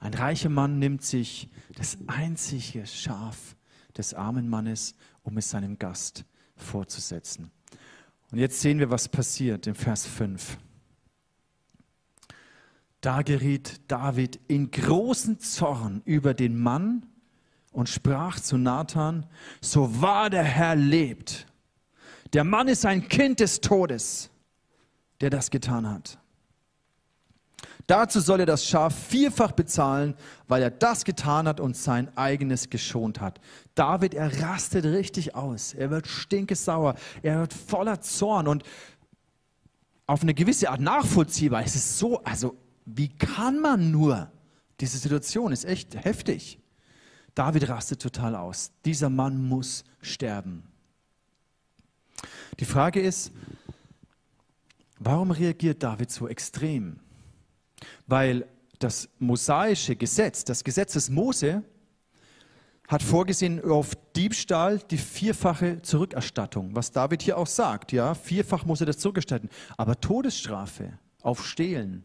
[0.00, 3.55] Ein reicher Mann nimmt sich das einzige Schaf
[3.96, 6.24] des armen Mannes, um es seinem Gast
[6.56, 7.50] vorzusetzen.
[8.30, 10.58] Und jetzt sehen wir, was passiert im Vers 5.
[13.00, 17.06] Da geriet David in großen Zorn über den Mann
[17.72, 19.26] und sprach zu Nathan,
[19.60, 21.46] so wahr der Herr lebt,
[22.32, 24.30] der Mann ist ein Kind des Todes,
[25.20, 26.18] der das getan hat.
[27.86, 30.14] Dazu soll er das Schaf vierfach bezahlen,
[30.48, 33.40] weil er das getan hat und sein eigenes geschont hat.
[33.76, 35.72] David, er rastet richtig aus.
[35.72, 36.96] Er wird stinkesauer.
[37.22, 38.64] Er wird voller Zorn und
[40.06, 41.62] auf eine gewisse Art nachvollziehbar.
[41.64, 44.32] Es ist so, also wie kann man nur?
[44.80, 46.58] Diese Situation ist echt heftig.
[47.34, 48.72] David rastet total aus.
[48.84, 50.64] Dieser Mann muss sterben.
[52.58, 53.30] Die Frage ist,
[54.98, 57.00] warum reagiert David so extrem?
[58.06, 58.46] Weil
[58.78, 61.62] das mosaische Gesetz, das Gesetz des Mose,
[62.88, 67.92] hat vorgesehen auf Diebstahl die vierfache Zurückerstattung, was David hier auch sagt.
[67.92, 69.48] Ja, vierfach muss er das zurückerstatten.
[69.76, 72.04] Aber Todesstrafe auf Stehlen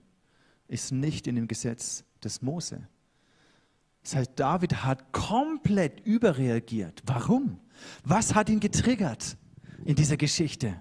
[0.68, 2.88] ist nicht in dem Gesetz des Mose.
[4.02, 7.04] Das heißt, David hat komplett überreagiert.
[7.06, 7.60] Warum?
[8.04, 9.38] Was hat ihn getriggert
[9.86, 10.76] in dieser Geschichte?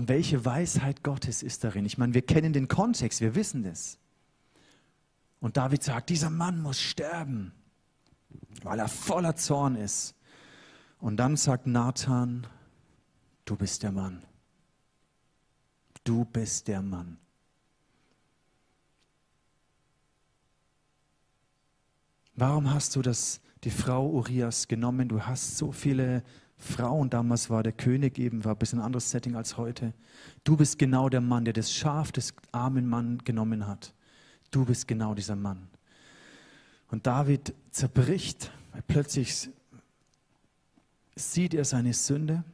[0.00, 1.84] Und welche Weisheit Gottes ist darin?
[1.84, 3.98] Ich meine, wir kennen den Kontext, wir wissen das.
[5.40, 7.52] Und David sagt, dieser Mann muss sterben,
[8.62, 10.14] weil er voller Zorn ist.
[11.00, 12.46] Und dann sagt Nathan,
[13.44, 14.22] du bist der Mann.
[16.02, 17.18] Du bist der Mann.
[22.36, 25.10] Warum hast du das, die Frau Urias genommen?
[25.10, 26.24] Du hast so viele
[26.60, 29.94] Frauen, damals war der König eben, war ein bisschen anderes Setting als heute.
[30.44, 33.94] Du bist genau der Mann, der das Schaf des armen Mann genommen hat.
[34.50, 35.68] Du bist genau dieser Mann.
[36.90, 38.52] Und David zerbricht,
[38.88, 39.48] plötzlich
[41.16, 42.44] sieht er seine Sünde.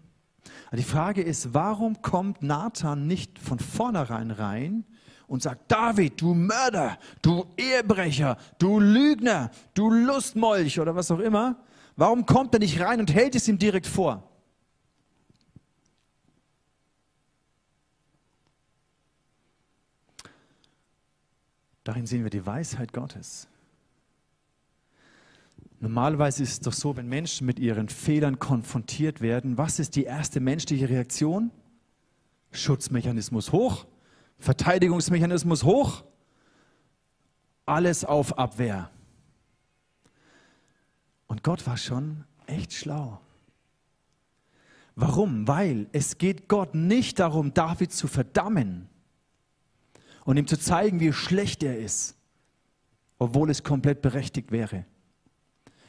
[0.72, 4.84] die Frage ist, warum kommt Nathan nicht von vornherein rein
[5.26, 11.56] und sagt, David, du Mörder, du Ehebrecher, du Lügner, du Lustmolch oder was auch immer,
[11.96, 14.22] warum kommt er nicht rein und hält es ihm direkt vor?
[21.85, 23.48] Darin sehen wir die Weisheit Gottes.
[25.78, 30.04] Normalerweise ist es doch so, wenn Menschen mit ihren Fehlern konfrontiert werden, was ist die
[30.04, 31.50] erste menschliche Reaktion?
[32.50, 33.87] Schutzmechanismus hoch.
[34.38, 36.04] Verteidigungsmechanismus hoch,
[37.64, 38.90] alles auf Abwehr.
[41.26, 43.20] Und Gott war schon echt schlau.
[44.94, 45.46] Warum?
[45.46, 48.88] Weil es geht Gott nicht darum, David zu verdammen
[50.24, 52.16] und ihm zu zeigen, wie schlecht er ist,
[53.18, 54.86] obwohl es komplett berechtigt wäre.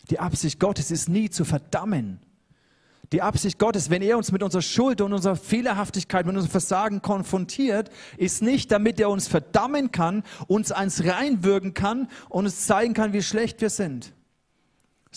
[0.09, 2.19] Die Absicht Gottes ist nie zu verdammen,
[3.13, 7.01] die Absicht Gottes, wenn er uns mit unserer Schuld und unserer Fehlerhaftigkeit, mit unserem Versagen
[7.01, 12.93] konfrontiert, ist nicht, damit er uns verdammen kann, uns eins reinwürgen kann und uns zeigen
[12.93, 14.13] kann, wie schlecht wir sind,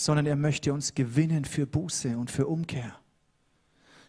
[0.05, 2.95] sondern er möchte uns gewinnen für Buße und für Umkehr.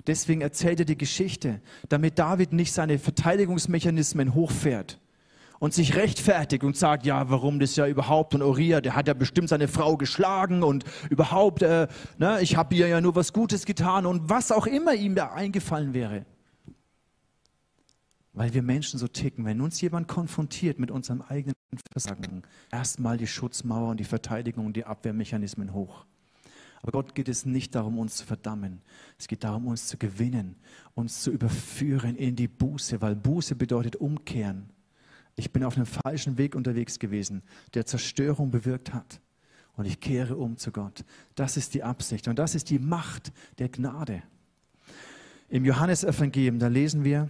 [0.07, 4.99] Deswegen erzählt er die Geschichte, damit David nicht seine Verteidigungsmechanismen hochfährt
[5.59, 9.13] und sich rechtfertigt und sagt, ja, warum das ja überhaupt und Uriah, der hat ja
[9.13, 13.65] bestimmt seine Frau geschlagen und überhaupt, äh, ne, ich habe ihr ja nur was Gutes
[13.65, 16.25] getan und was auch immer ihm da eingefallen wäre.
[18.33, 21.55] Weil wir Menschen so ticken, wenn uns jemand konfrontiert mit unserem eigenen
[21.91, 26.05] Versagen, erstmal die Schutzmauer und die Verteidigung und die Abwehrmechanismen hoch.
[26.81, 28.81] Aber Gott geht es nicht darum, uns zu verdammen.
[29.19, 30.55] Es geht darum, uns zu gewinnen,
[30.95, 34.71] uns zu überführen in die Buße, weil Buße bedeutet umkehren
[35.35, 37.41] ich bin auf einem falschen Weg unterwegs gewesen,
[37.73, 39.21] der Zerstörung bewirkt hat.
[39.75, 41.05] Und ich kehre um zu Gott.
[41.35, 44.21] Das ist die Absicht und das ist die Macht der Gnade.
[45.49, 47.29] Im Johannesevangelium, da lesen wir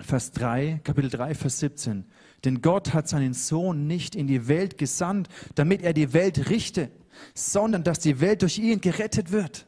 [0.00, 2.04] Vers 3, Kapitel 3, Vers 17.
[2.44, 6.90] Denn Gott hat seinen Sohn nicht in die Welt gesandt, damit er die Welt richte,
[7.34, 9.66] sondern dass die Welt durch ihn gerettet wird.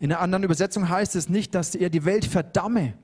[0.00, 2.94] In einer anderen Übersetzung heißt es nicht, dass er die Welt verdamme,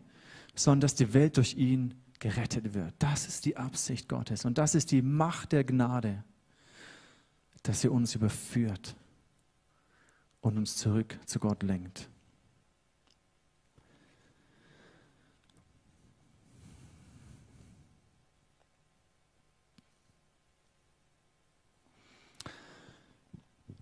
[0.57, 2.95] sondern dass die Welt durch ihn gerettet wird.
[2.99, 6.25] Das ist die Absicht Gottes und das ist die Macht der Gnade,
[7.63, 8.97] dass sie uns überführt
[10.41, 12.09] und uns zurück zu Gott lenkt.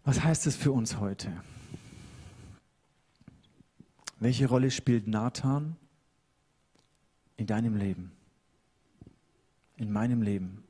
[0.06, 1.30] Was heißt es für uns heute?
[4.18, 5.76] Welche Rolle spielt Nathan
[7.36, 8.16] in deinem Leben?
[9.76, 10.62] in meinem Leben.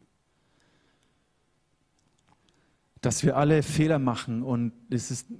[3.00, 5.30] Dass wir alle Fehler machen und es ist,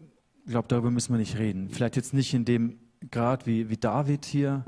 [0.45, 1.69] ich glaube, darüber müssen wir nicht reden.
[1.71, 2.79] Vielleicht jetzt nicht in dem
[3.11, 4.65] Grad wie, wie David hier.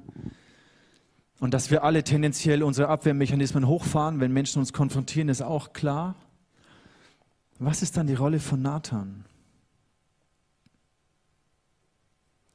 [1.39, 6.17] Und dass wir alle tendenziell unsere Abwehrmechanismen hochfahren, wenn Menschen uns konfrontieren, ist auch klar.
[7.59, 9.25] Was ist dann die Rolle von Nathan?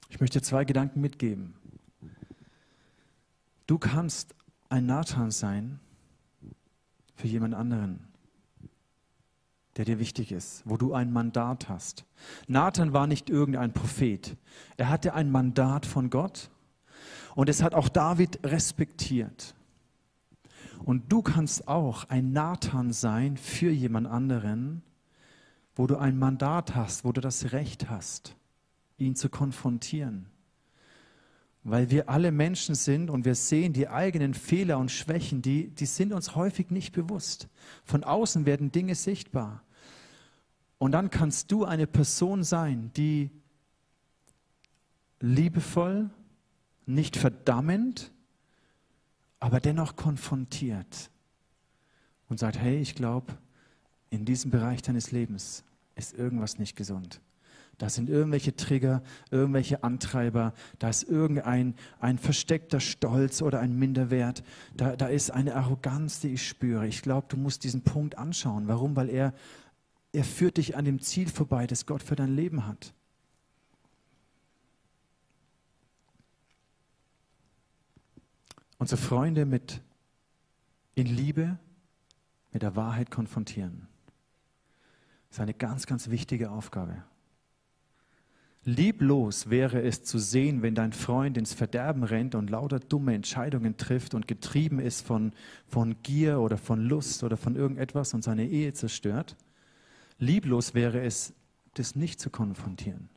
[0.08, 1.56] Ich möchte zwei Gedanken mitgeben.
[3.68, 4.34] Du kannst
[4.70, 5.80] ein Nathan sein
[7.16, 8.08] für jemand anderen,
[9.76, 12.06] der dir wichtig ist, wo du ein Mandat hast.
[12.48, 14.38] Nathan war nicht irgendein Prophet.
[14.78, 16.50] Er hatte ein Mandat von Gott
[17.36, 19.54] und es hat auch David respektiert.
[20.86, 24.84] Und du kannst auch ein Nathan sein für jemand anderen,
[25.76, 28.36] wo du ein Mandat hast, wo du das Recht hast,
[28.98, 30.28] ihn zu konfrontieren.
[31.64, 35.86] Weil wir alle Menschen sind und wir sehen die eigenen Fehler und Schwächen, die, die
[35.86, 37.48] sind uns häufig nicht bewusst.
[37.86, 39.64] Von außen werden Dinge sichtbar.
[40.78, 43.32] Und dann kannst du eine Person sein, die
[45.22, 46.10] liebevoll,
[46.86, 48.12] nicht verdammend,
[49.40, 51.10] aber dennoch konfrontiert
[52.28, 53.38] und sagt, hey, ich glaube,
[54.13, 55.63] in diesem Bereich deines Lebens
[55.95, 57.19] ist irgendwas nicht gesund.
[57.80, 64.43] Da sind irgendwelche Trigger, irgendwelche Antreiber, da ist irgendein ein versteckter Stolz oder ein Minderwert,
[64.78, 66.86] da, da ist eine Arroganz, die ich spüre.
[66.86, 68.67] Ich glaube, du musst diesen Punkt anschauen.
[68.67, 68.95] Warum?
[68.95, 69.34] Weil er,
[70.12, 72.93] er führt dich an dem Ziel vorbei, das Gott für dein Leben hat.
[78.78, 79.82] Unsere Freunde mit
[80.93, 81.58] in Liebe
[82.52, 83.88] mit der Wahrheit konfrontieren.
[85.34, 87.04] Ist eine ganz, ganz wichtige Aufgabe.
[88.65, 93.76] Lieblos wäre es zu sehen, wenn dein Freund ins Verderben rennt und lauter dumme Entscheidungen
[93.76, 95.32] trifft und getrieben ist von,
[95.65, 99.36] von Gier oder von Lust oder von irgendetwas und seine Ehe zerstört.
[100.19, 101.34] Lieblos wäre es,
[101.74, 103.10] das nicht zu konfrontieren.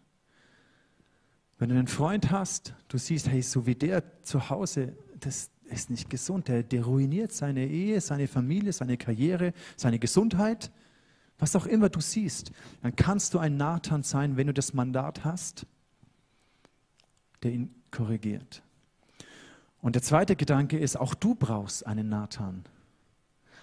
[1.59, 5.91] Wenn du einen Freund hast, du siehst, hey, so wie der zu Hause, das ist
[5.91, 10.71] nicht gesund, der, der ruiniert seine Ehe, seine Familie, seine Karriere, seine Gesundheit
[11.39, 12.51] was auch immer du siehst,
[12.83, 15.67] dann kannst du ein Nathan sein, wenn du das Mandat hast,
[17.43, 18.63] der ihn korrigiert.
[19.83, 22.65] Und der zweite Gedanke ist, auch du brauchst einen Nathan.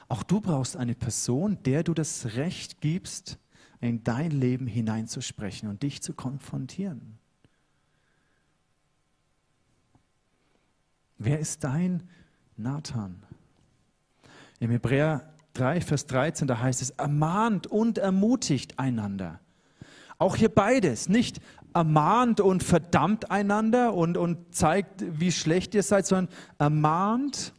[0.07, 3.39] Auch du brauchst eine Person, der du das Recht gibst,
[3.81, 7.17] in dein Leben hineinzusprechen und dich zu konfrontieren.
[11.17, 12.09] Wer ist dein
[12.55, 13.23] Nathan?
[14.59, 19.39] Im Hebräer 3, Vers 13, da heißt es, ermahnt und ermutigt einander.
[20.17, 21.39] Auch hier beides, nicht
[21.73, 27.53] ermahnt und verdammt einander und, und zeigt, wie schlecht ihr seid, sondern ermahnt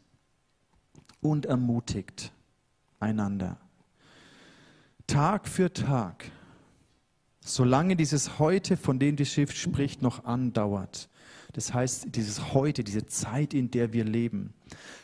[1.20, 2.32] und ermutigt
[3.00, 3.58] einander.
[5.06, 6.30] Tag für Tag,
[7.40, 11.08] solange dieses Heute, von dem die Schrift spricht, noch andauert.
[11.52, 14.54] Das heißt, dieses Heute, diese Zeit, in der wir leben.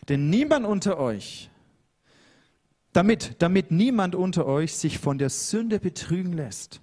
[0.09, 1.51] Denn niemand unter euch
[2.93, 6.81] damit, damit niemand unter euch sich von der Sünde betrügen lässt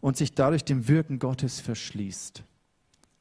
[0.00, 2.44] und sich dadurch dem Wirken Gottes verschließt.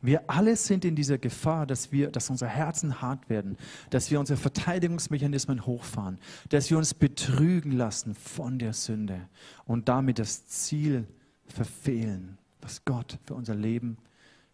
[0.01, 3.57] Wir alle sind in dieser Gefahr, dass wir, dass unsere Herzen hart werden,
[3.89, 9.27] dass wir unsere Verteidigungsmechanismen hochfahren, dass wir uns betrügen lassen von der Sünde
[9.65, 11.05] und damit das Ziel
[11.47, 13.97] verfehlen, was Gott für unser Leben,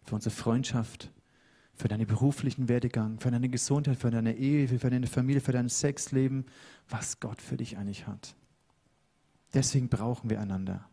[0.02, 1.12] für unsere Freundschaft,
[1.76, 5.68] für deinen beruflichen Werdegang, für deine Gesundheit, für deine Ehe, für deine Familie, für dein
[5.68, 6.46] Sexleben,
[6.88, 8.34] was Gott für dich eigentlich hat.
[9.52, 10.88] Deswegen brauchen wir einander.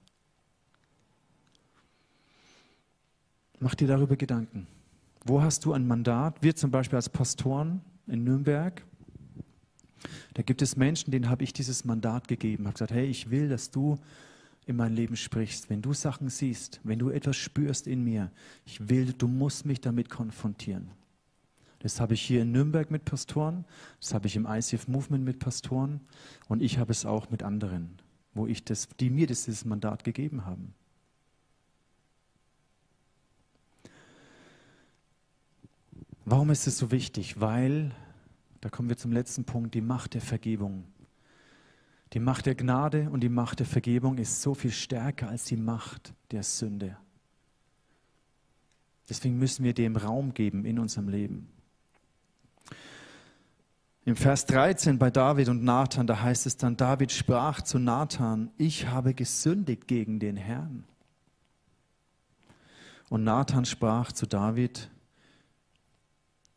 [3.60, 4.68] Mach dir darüber Gedanken.
[5.26, 6.44] Wo hast du ein Mandat?
[6.44, 8.84] Wir zum Beispiel als Pastoren in Nürnberg.
[10.34, 12.64] Da gibt es Menschen, denen habe ich dieses Mandat gegeben.
[12.64, 13.98] Ich habe gesagt, hey, ich will, dass du
[14.66, 18.32] in mein Leben sprichst, wenn du Sachen siehst, wenn du etwas spürst in mir,
[18.66, 20.90] ich will, du musst mich damit konfrontieren.
[21.80, 23.66] Das habe ich hier in Nürnberg mit Pastoren,
[24.00, 26.00] das habe ich im ICF Movement mit Pastoren
[26.48, 27.98] und ich habe es auch mit anderen,
[28.34, 30.74] wo ich das, die mir dieses Mandat gegeben haben.
[36.26, 37.42] Warum ist es so wichtig?
[37.42, 37.92] Weil,
[38.62, 40.86] da kommen wir zum letzten Punkt, die Macht der Vergebung.
[42.14, 45.58] Die Macht der Gnade und die Macht der Vergebung ist so viel stärker als die
[45.58, 46.96] Macht der Sünde.
[49.10, 51.50] Deswegen müssen wir dem Raum geben in unserem Leben.
[54.06, 58.52] Im Vers 13 bei David und Nathan, da heißt es dann, David sprach zu Nathan,
[58.58, 60.84] ich habe gesündigt gegen den Herrn.
[63.10, 64.90] Und Nathan sprach zu David,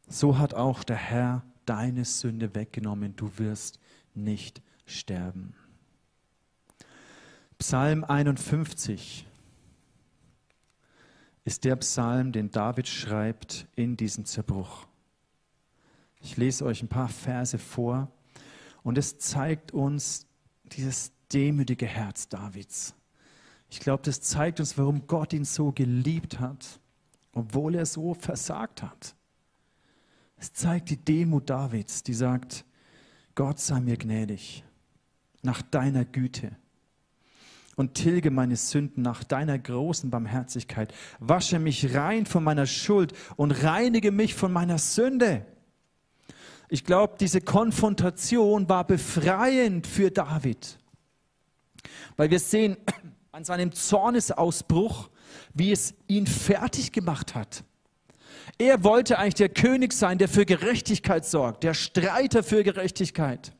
[0.08, 3.78] so hat auch der Herr deine Sünde weggenommen, du wirst
[4.14, 5.54] nicht sterben.
[7.58, 9.26] Psalm 51
[11.44, 14.86] ist der Psalm, den David schreibt in diesem Zerbruch.
[16.20, 18.10] Ich lese euch ein paar Verse vor
[18.82, 20.26] und es zeigt uns
[20.64, 22.94] dieses demütige Herz Davids.
[23.70, 26.80] Ich glaube, das zeigt uns, warum Gott ihn so geliebt hat,
[27.32, 29.14] obwohl er so versagt hat.
[30.36, 32.64] Es zeigt die Demut Davids, die sagt,
[33.34, 34.64] Gott sei mir gnädig
[35.46, 36.50] nach deiner Güte
[37.76, 40.92] und tilge meine Sünden nach deiner großen Barmherzigkeit.
[41.20, 45.46] Wasche mich rein von meiner Schuld und reinige mich von meiner Sünde.
[46.68, 50.78] Ich glaube, diese Konfrontation war befreiend für David,
[52.16, 52.76] weil wir sehen
[53.32, 55.10] an seinem Zornesausbruch,
[55.54, 57.62] wie es ihn fertig gemacht hat.
[58.58, 63.55] Er wollte eigentlich der König sein, der für Gerechtigkeit sorgt, der Streiter für Gerechtigkeit.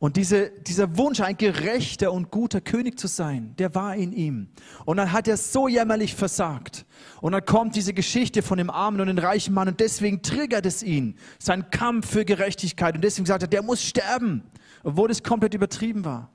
[0.00, 4.48] Und diese, dieser Wunsch, ein gerechter und guter König zu sein, der war in ihm.
[4.84, 6.86] Und dann hat er so jämmerlich versagt.
[7.20, 10.66] Und dann kommt diese Geschichte von dem armen und dem reichen Mann und deswegen triggert
[10.66, 12.94] es ihn, sein Kampf für Gerechtigkeit.
[12.94, 14.44] Und deswegen sagt er, der muss sterben,
[14.84, 16.30] obwohl es komplett übertrieben war.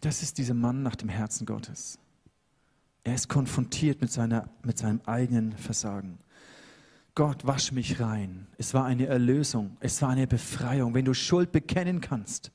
[0.00, 1.98] Das ist dieser Mann nach dem Herzen Gottes.
[3.02, 6.20] Er ist konfrontiert mit, seiner, mit seinem eigenen Versagen.
[7.16, 8.46] Gott, wasch mich rein.
[8.58, 12.52] Es war eine Erlösung, es war eine Befreiung, wenn du Schuld bekennen kannst.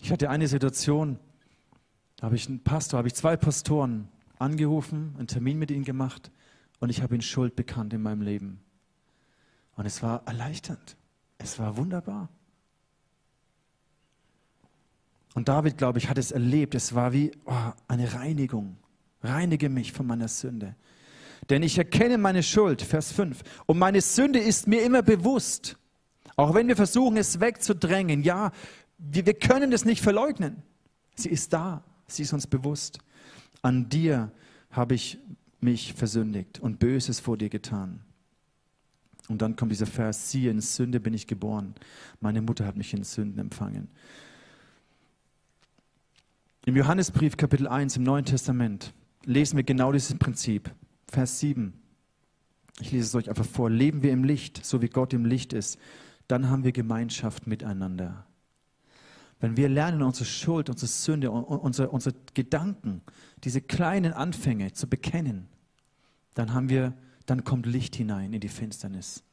[0.00, 1.18] Ich hatte eine Situation,
[2.16, 4.08] da habe ich einen Pastor, habe ich zwei Pastoren
[4.38, 6.30] angerufen, einen Termin mit ihnen gemacht
[6.80, 8.60] und ich habe ihnen Schuld bekannt in meinem Leben.
[9.76, 10.96] Und es war erleichternd.
[11.36, 12.30] Es war wunderbar.
[15.34, 16.74] Und David, glaube ich, hat es erlebt.
[16.74, 18.78] Es war wie oh, eine Reinigung.
[19.22, 20.74] Reinige mich von meiner Sünde.
[21.50, 23.42] Denn ich erkenne meine Schuld, Vers 5.
[23.66, 25.76] Und meine Sünde ist mir immer bewusst.
[26.36, 28.22] Auch wenn wir versuchen, es wegzudrängen.
[28.22, 28.52] Ja,
[28.98, 30.62] wir, wir können es nicht verleugnen.
[31.14, 31.82] Sie ist da.
[32.08, 32.98] Sie ist uns bewusst.
[33.62, 34.32] An dir
[34.70, 35.18] habe ich
[35.60, 38.00] mich versündigt und Böses vor dir getan.
[39.28, 41.74] Und dann kommt dieser Vers, siehe, in Sünde bin ich geboren.
[42.20, 43.88] Meine Mutter hat mich in Sünden empfangen.
[46.64, 48.92] Im Johannesbrief Kapitel 1 im Neuen Testament
[49.24, 50.70] lesen wir genau dieses Prinzip.
[51.16, 51.72] Vers 7.
[52.78, 53.70] Ich lese es euch einfach vor.
[53.70, 55.78] Leben wir im Licht, so wie Gott im Licht ist,
[56.28, 58.26] dann haben wir Gemeinschaft miteinander.
[59.40, 63.00] Wenn wir lernen, unsere Schuld, unsere Sünde, unsere, unsere Gedanken,
[63.44, 65.48] diese kleinen Anfänge zu bekennen,
[66.34, 66.92] dann haben wir,
[67.24, 69.24] dann kommt Licht hinein in die Finsternis.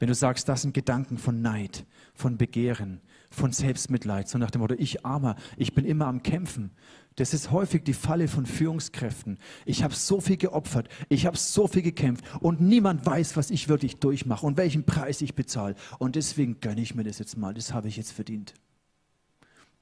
[0.00, 3.00] Wenn du sagst, das sind Gedanken von Neid, von Begehren,
[3.30, 6.72] von Selbstmitleid, so nach dem Motto, ich armer, ich bin immer am Kämpfen,
[7.16, 9.38] das ist häufig die Falle von Führungskräften.
[9.66, 13.68] Ich habe so viel geopfert, ich habe so viel gekämpft und niemand weiß, was ich
[13.68, 15.74] wirklich durchmache und welchen Preis ich bezahle.
[15.98, 18.54] Und deswegen gönne ich mir das jetzt mal, das habe ich jetzt verdient.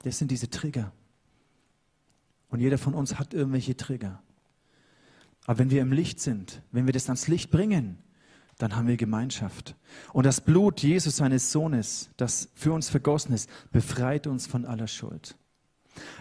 [0.03, 0.93] Das sind diese Trigger.
[2.49, 4.23] Und jeder von uns hat irgendwelche Trigger.
[5.47, 7.99] Aber wenn wir im Licht sind, wenn wir das ans Licht bringen,
[8.59, 9.75] dann haben wir Gemeinschaft.
[10.13, 14.89] Und das Blut Jesus, seines Sohnes, das für uns vergossen ist, befreit uns von aller
[14.89, 15.37] Schuld.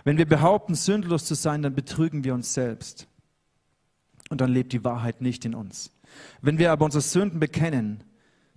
[0.04, 3.08] Wenn wir behaupten, sündlos zu sein, dann betrügen wir uns selbst.
[4.30, 5.92] Und dann lebt die Wahrheit nicht in uns.
[6.42, 8.04] Wenn wir aber unsere Sünden bekennen,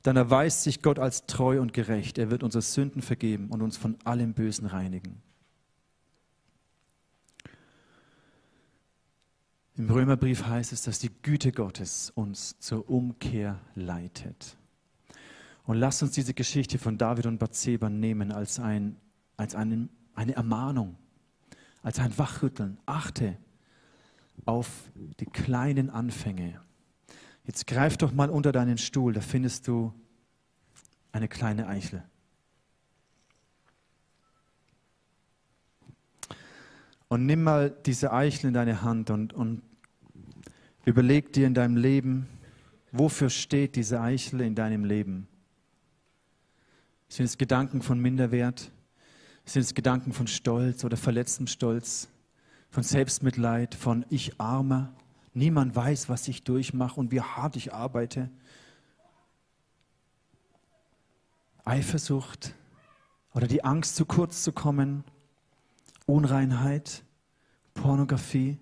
[0.02, 2.18] dann erweist sich Gott als treu und gerecht.
[2.18, 5.22] Er wird unsere Sünden vergeben und uns von allem Bösen reinigen.
[9.76, 14.56] Im Römerbrief heißt es, dass die Güte Gottes uns zur Umkehr leitet.
[15.64, 18.96] Und lasst uns diese Geschichte von David und Bathseba nehmen als, ein,
[19.36, 20.98] als einen, eine Ermahnung
[21.82, 22.78] als ein Wachrütteln.
[22.86, 23.36] Achte
[24.44, 26.60] auf die kleinen Anfänge.
[27.44, 29.92] Jetzt greif doch mal unter deinen Stuhl, da findest du
[31.10, 32.02] eine kleine Eichel.
[37.08, 39.60] Und nimm mal diese Eichel in deine Hand und, und
[40.86, 42.26] überleg dir in deinem Leben,
[42.90, 45.28] wofür steht diese Eichel in deinem Leben?
[47.08, 48.70] Sind es Gedanken von Minderwert?
[49.44, 52.08] Sind es Gedanken von Stolz oder verletztem Stolz,
[52.70, 54.94] von Selbstmitleid, von ich armer,
[55.34, 58.30] niemand weiß, was ich durchmache und wie hart ich arbeite?
[61.64, 62.54] Eifersucht
[63.34, 65.04] oder die Angst, zu kurz zu kommen,
[66.06, 67.04] Unreinheit,
[67.74, 68.58] Pornografie,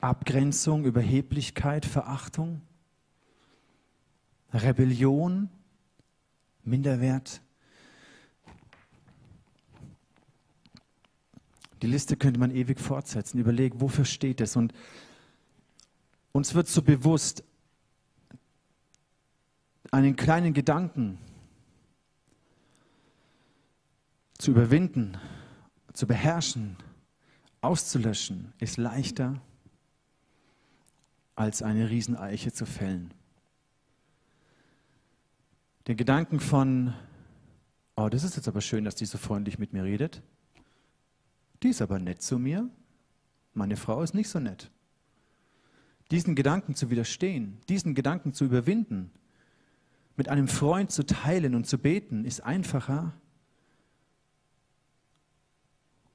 [0.00, 2.60] Abgrenzung, Überheblichkeit, Verachtung,
[4.52, 5.48] Rebellion,
[6.62, 7.42] Minderwert,
[11.84, 13.38] Die Liste könnte man ewig fortsetzen.
[13.38, 14.56] Überleg, wofür steht es?
[14.56, 14.72] Und
[16.32, 17.44] uns wird so bewusst,
[19.90, 21.18] einen kleinen Gedanken
[24.38, 25.18] zu überwinden,
[25.92, 26.78] zu beherrschen,
[27.60, 29.42] auszulöschen, ist leichter
[31.36, 33.12] als eine Rieseneiche zu fällen.
[35.86, 36.94] Den Gedanken von,
[37.94, 40.22] oh, das ist jetzt aber schön, dass die so freundlich mit mir redet
[41.64, 42.68] die ist aber nett zu mir,
[43.54, 44.70] meine Frau ist nicht so nett.
[46.10, 49.10] Diesen Gedanken zu widerstehen, diesen Gedanken zu überwinden,
[50.16, 53.14] mit einem Freund zu teilen und zu beten, ist einfacher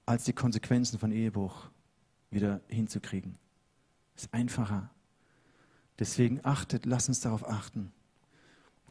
[0.05, 1.69] als die Konsequenzen von Ehebruch
[2.29, 3.37] wieder hinzukriegen.
[4.15, 4.91] Ist einfacher.
[5.97, 7.91] Deswegen achtet, lasst uns darauf achten,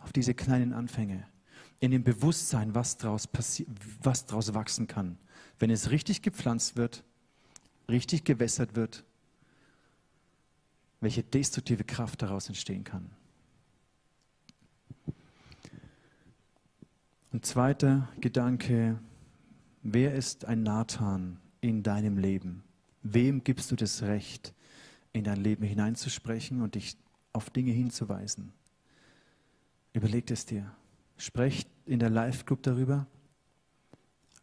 [0.00, 1.24] auf diese kleinen Anfänge,
[1.78, 3.28] in dem Bewusstsein, was daraus,
[4.02, 5.18] was daraus wachsen kann,
[5.58, 7.04] wenn es richtig gepflanzt wird,
[7.88, 9.04] richtig gewässert wird,
[11.00, 13.10] welche destruktive Kraft daraus entstehen kann.
[17.32, 18.98] Und zweiter Gedanke,
[19.82, 22.64] wer ist ein Nathan in deinem Leben?
[23.02, 24.54] Wem gibst du das Recht,
[25.12, 26.96] in dein Leben hineinzusprechen und dich
[27.32, 28.52] auf Dinge hinzuweisen?
[29.92, 30.72] Überleg es dir.
[31.16, 33.06] Sprecht in der Live-Group darüber.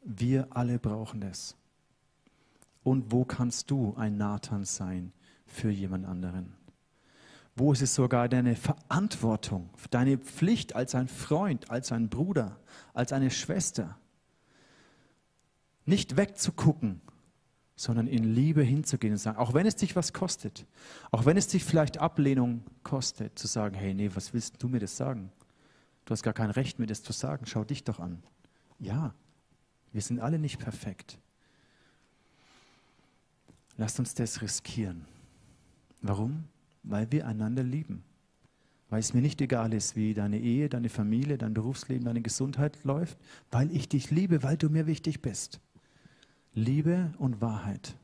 [0.08, 1.58] Wir alle brauchen es.
[2.84, 5.12] Und wo kannst du ein Nathan sein
[5.48, 6.54] für jemand anderen?
[7.56, 12.60] Wo ist es sogar deine Verantwortung, deine Pflicht als ein Freund, als ein Bruder,
[12.94, 13.98] als eine Schwester,
[15.86, 17.02] nicht wegzugucken,
[17.76, 20.68] sondern in Liebe hinzugehen und sagen, auch wenn es dich was kostet,
[21.10, 24.80] auch wenn es dich vielleicht Ablehnung kostet, zu sagen, hey, nee, was willst du mir
[24.80, 25.32] das sagen?
[26.06, 28.22] Du hast gar kein Recht, mir das zu sagen, schau dich doch an.
[28.78, 29.16] Ja,
[29.96, 31.18] wir sind alle nicht perfekt.
[33.78, 35.06] Lasst uns das riskieren.
[36.02, 36.44] Warum?
[36.84, 38.04] Weil wir einander lieben.
[38.90, 42.84] Weil es mir nicht egal ist, wie deine Ehe, deine Familie, dein Berufsleben, deine Gesundheit
[42.84, 43.18] läuft,
[43.52, 45.62] weil ich dich liebe, weil du mir wichtig bist.
[46.54, 47.96] Liebe und Wahrheit.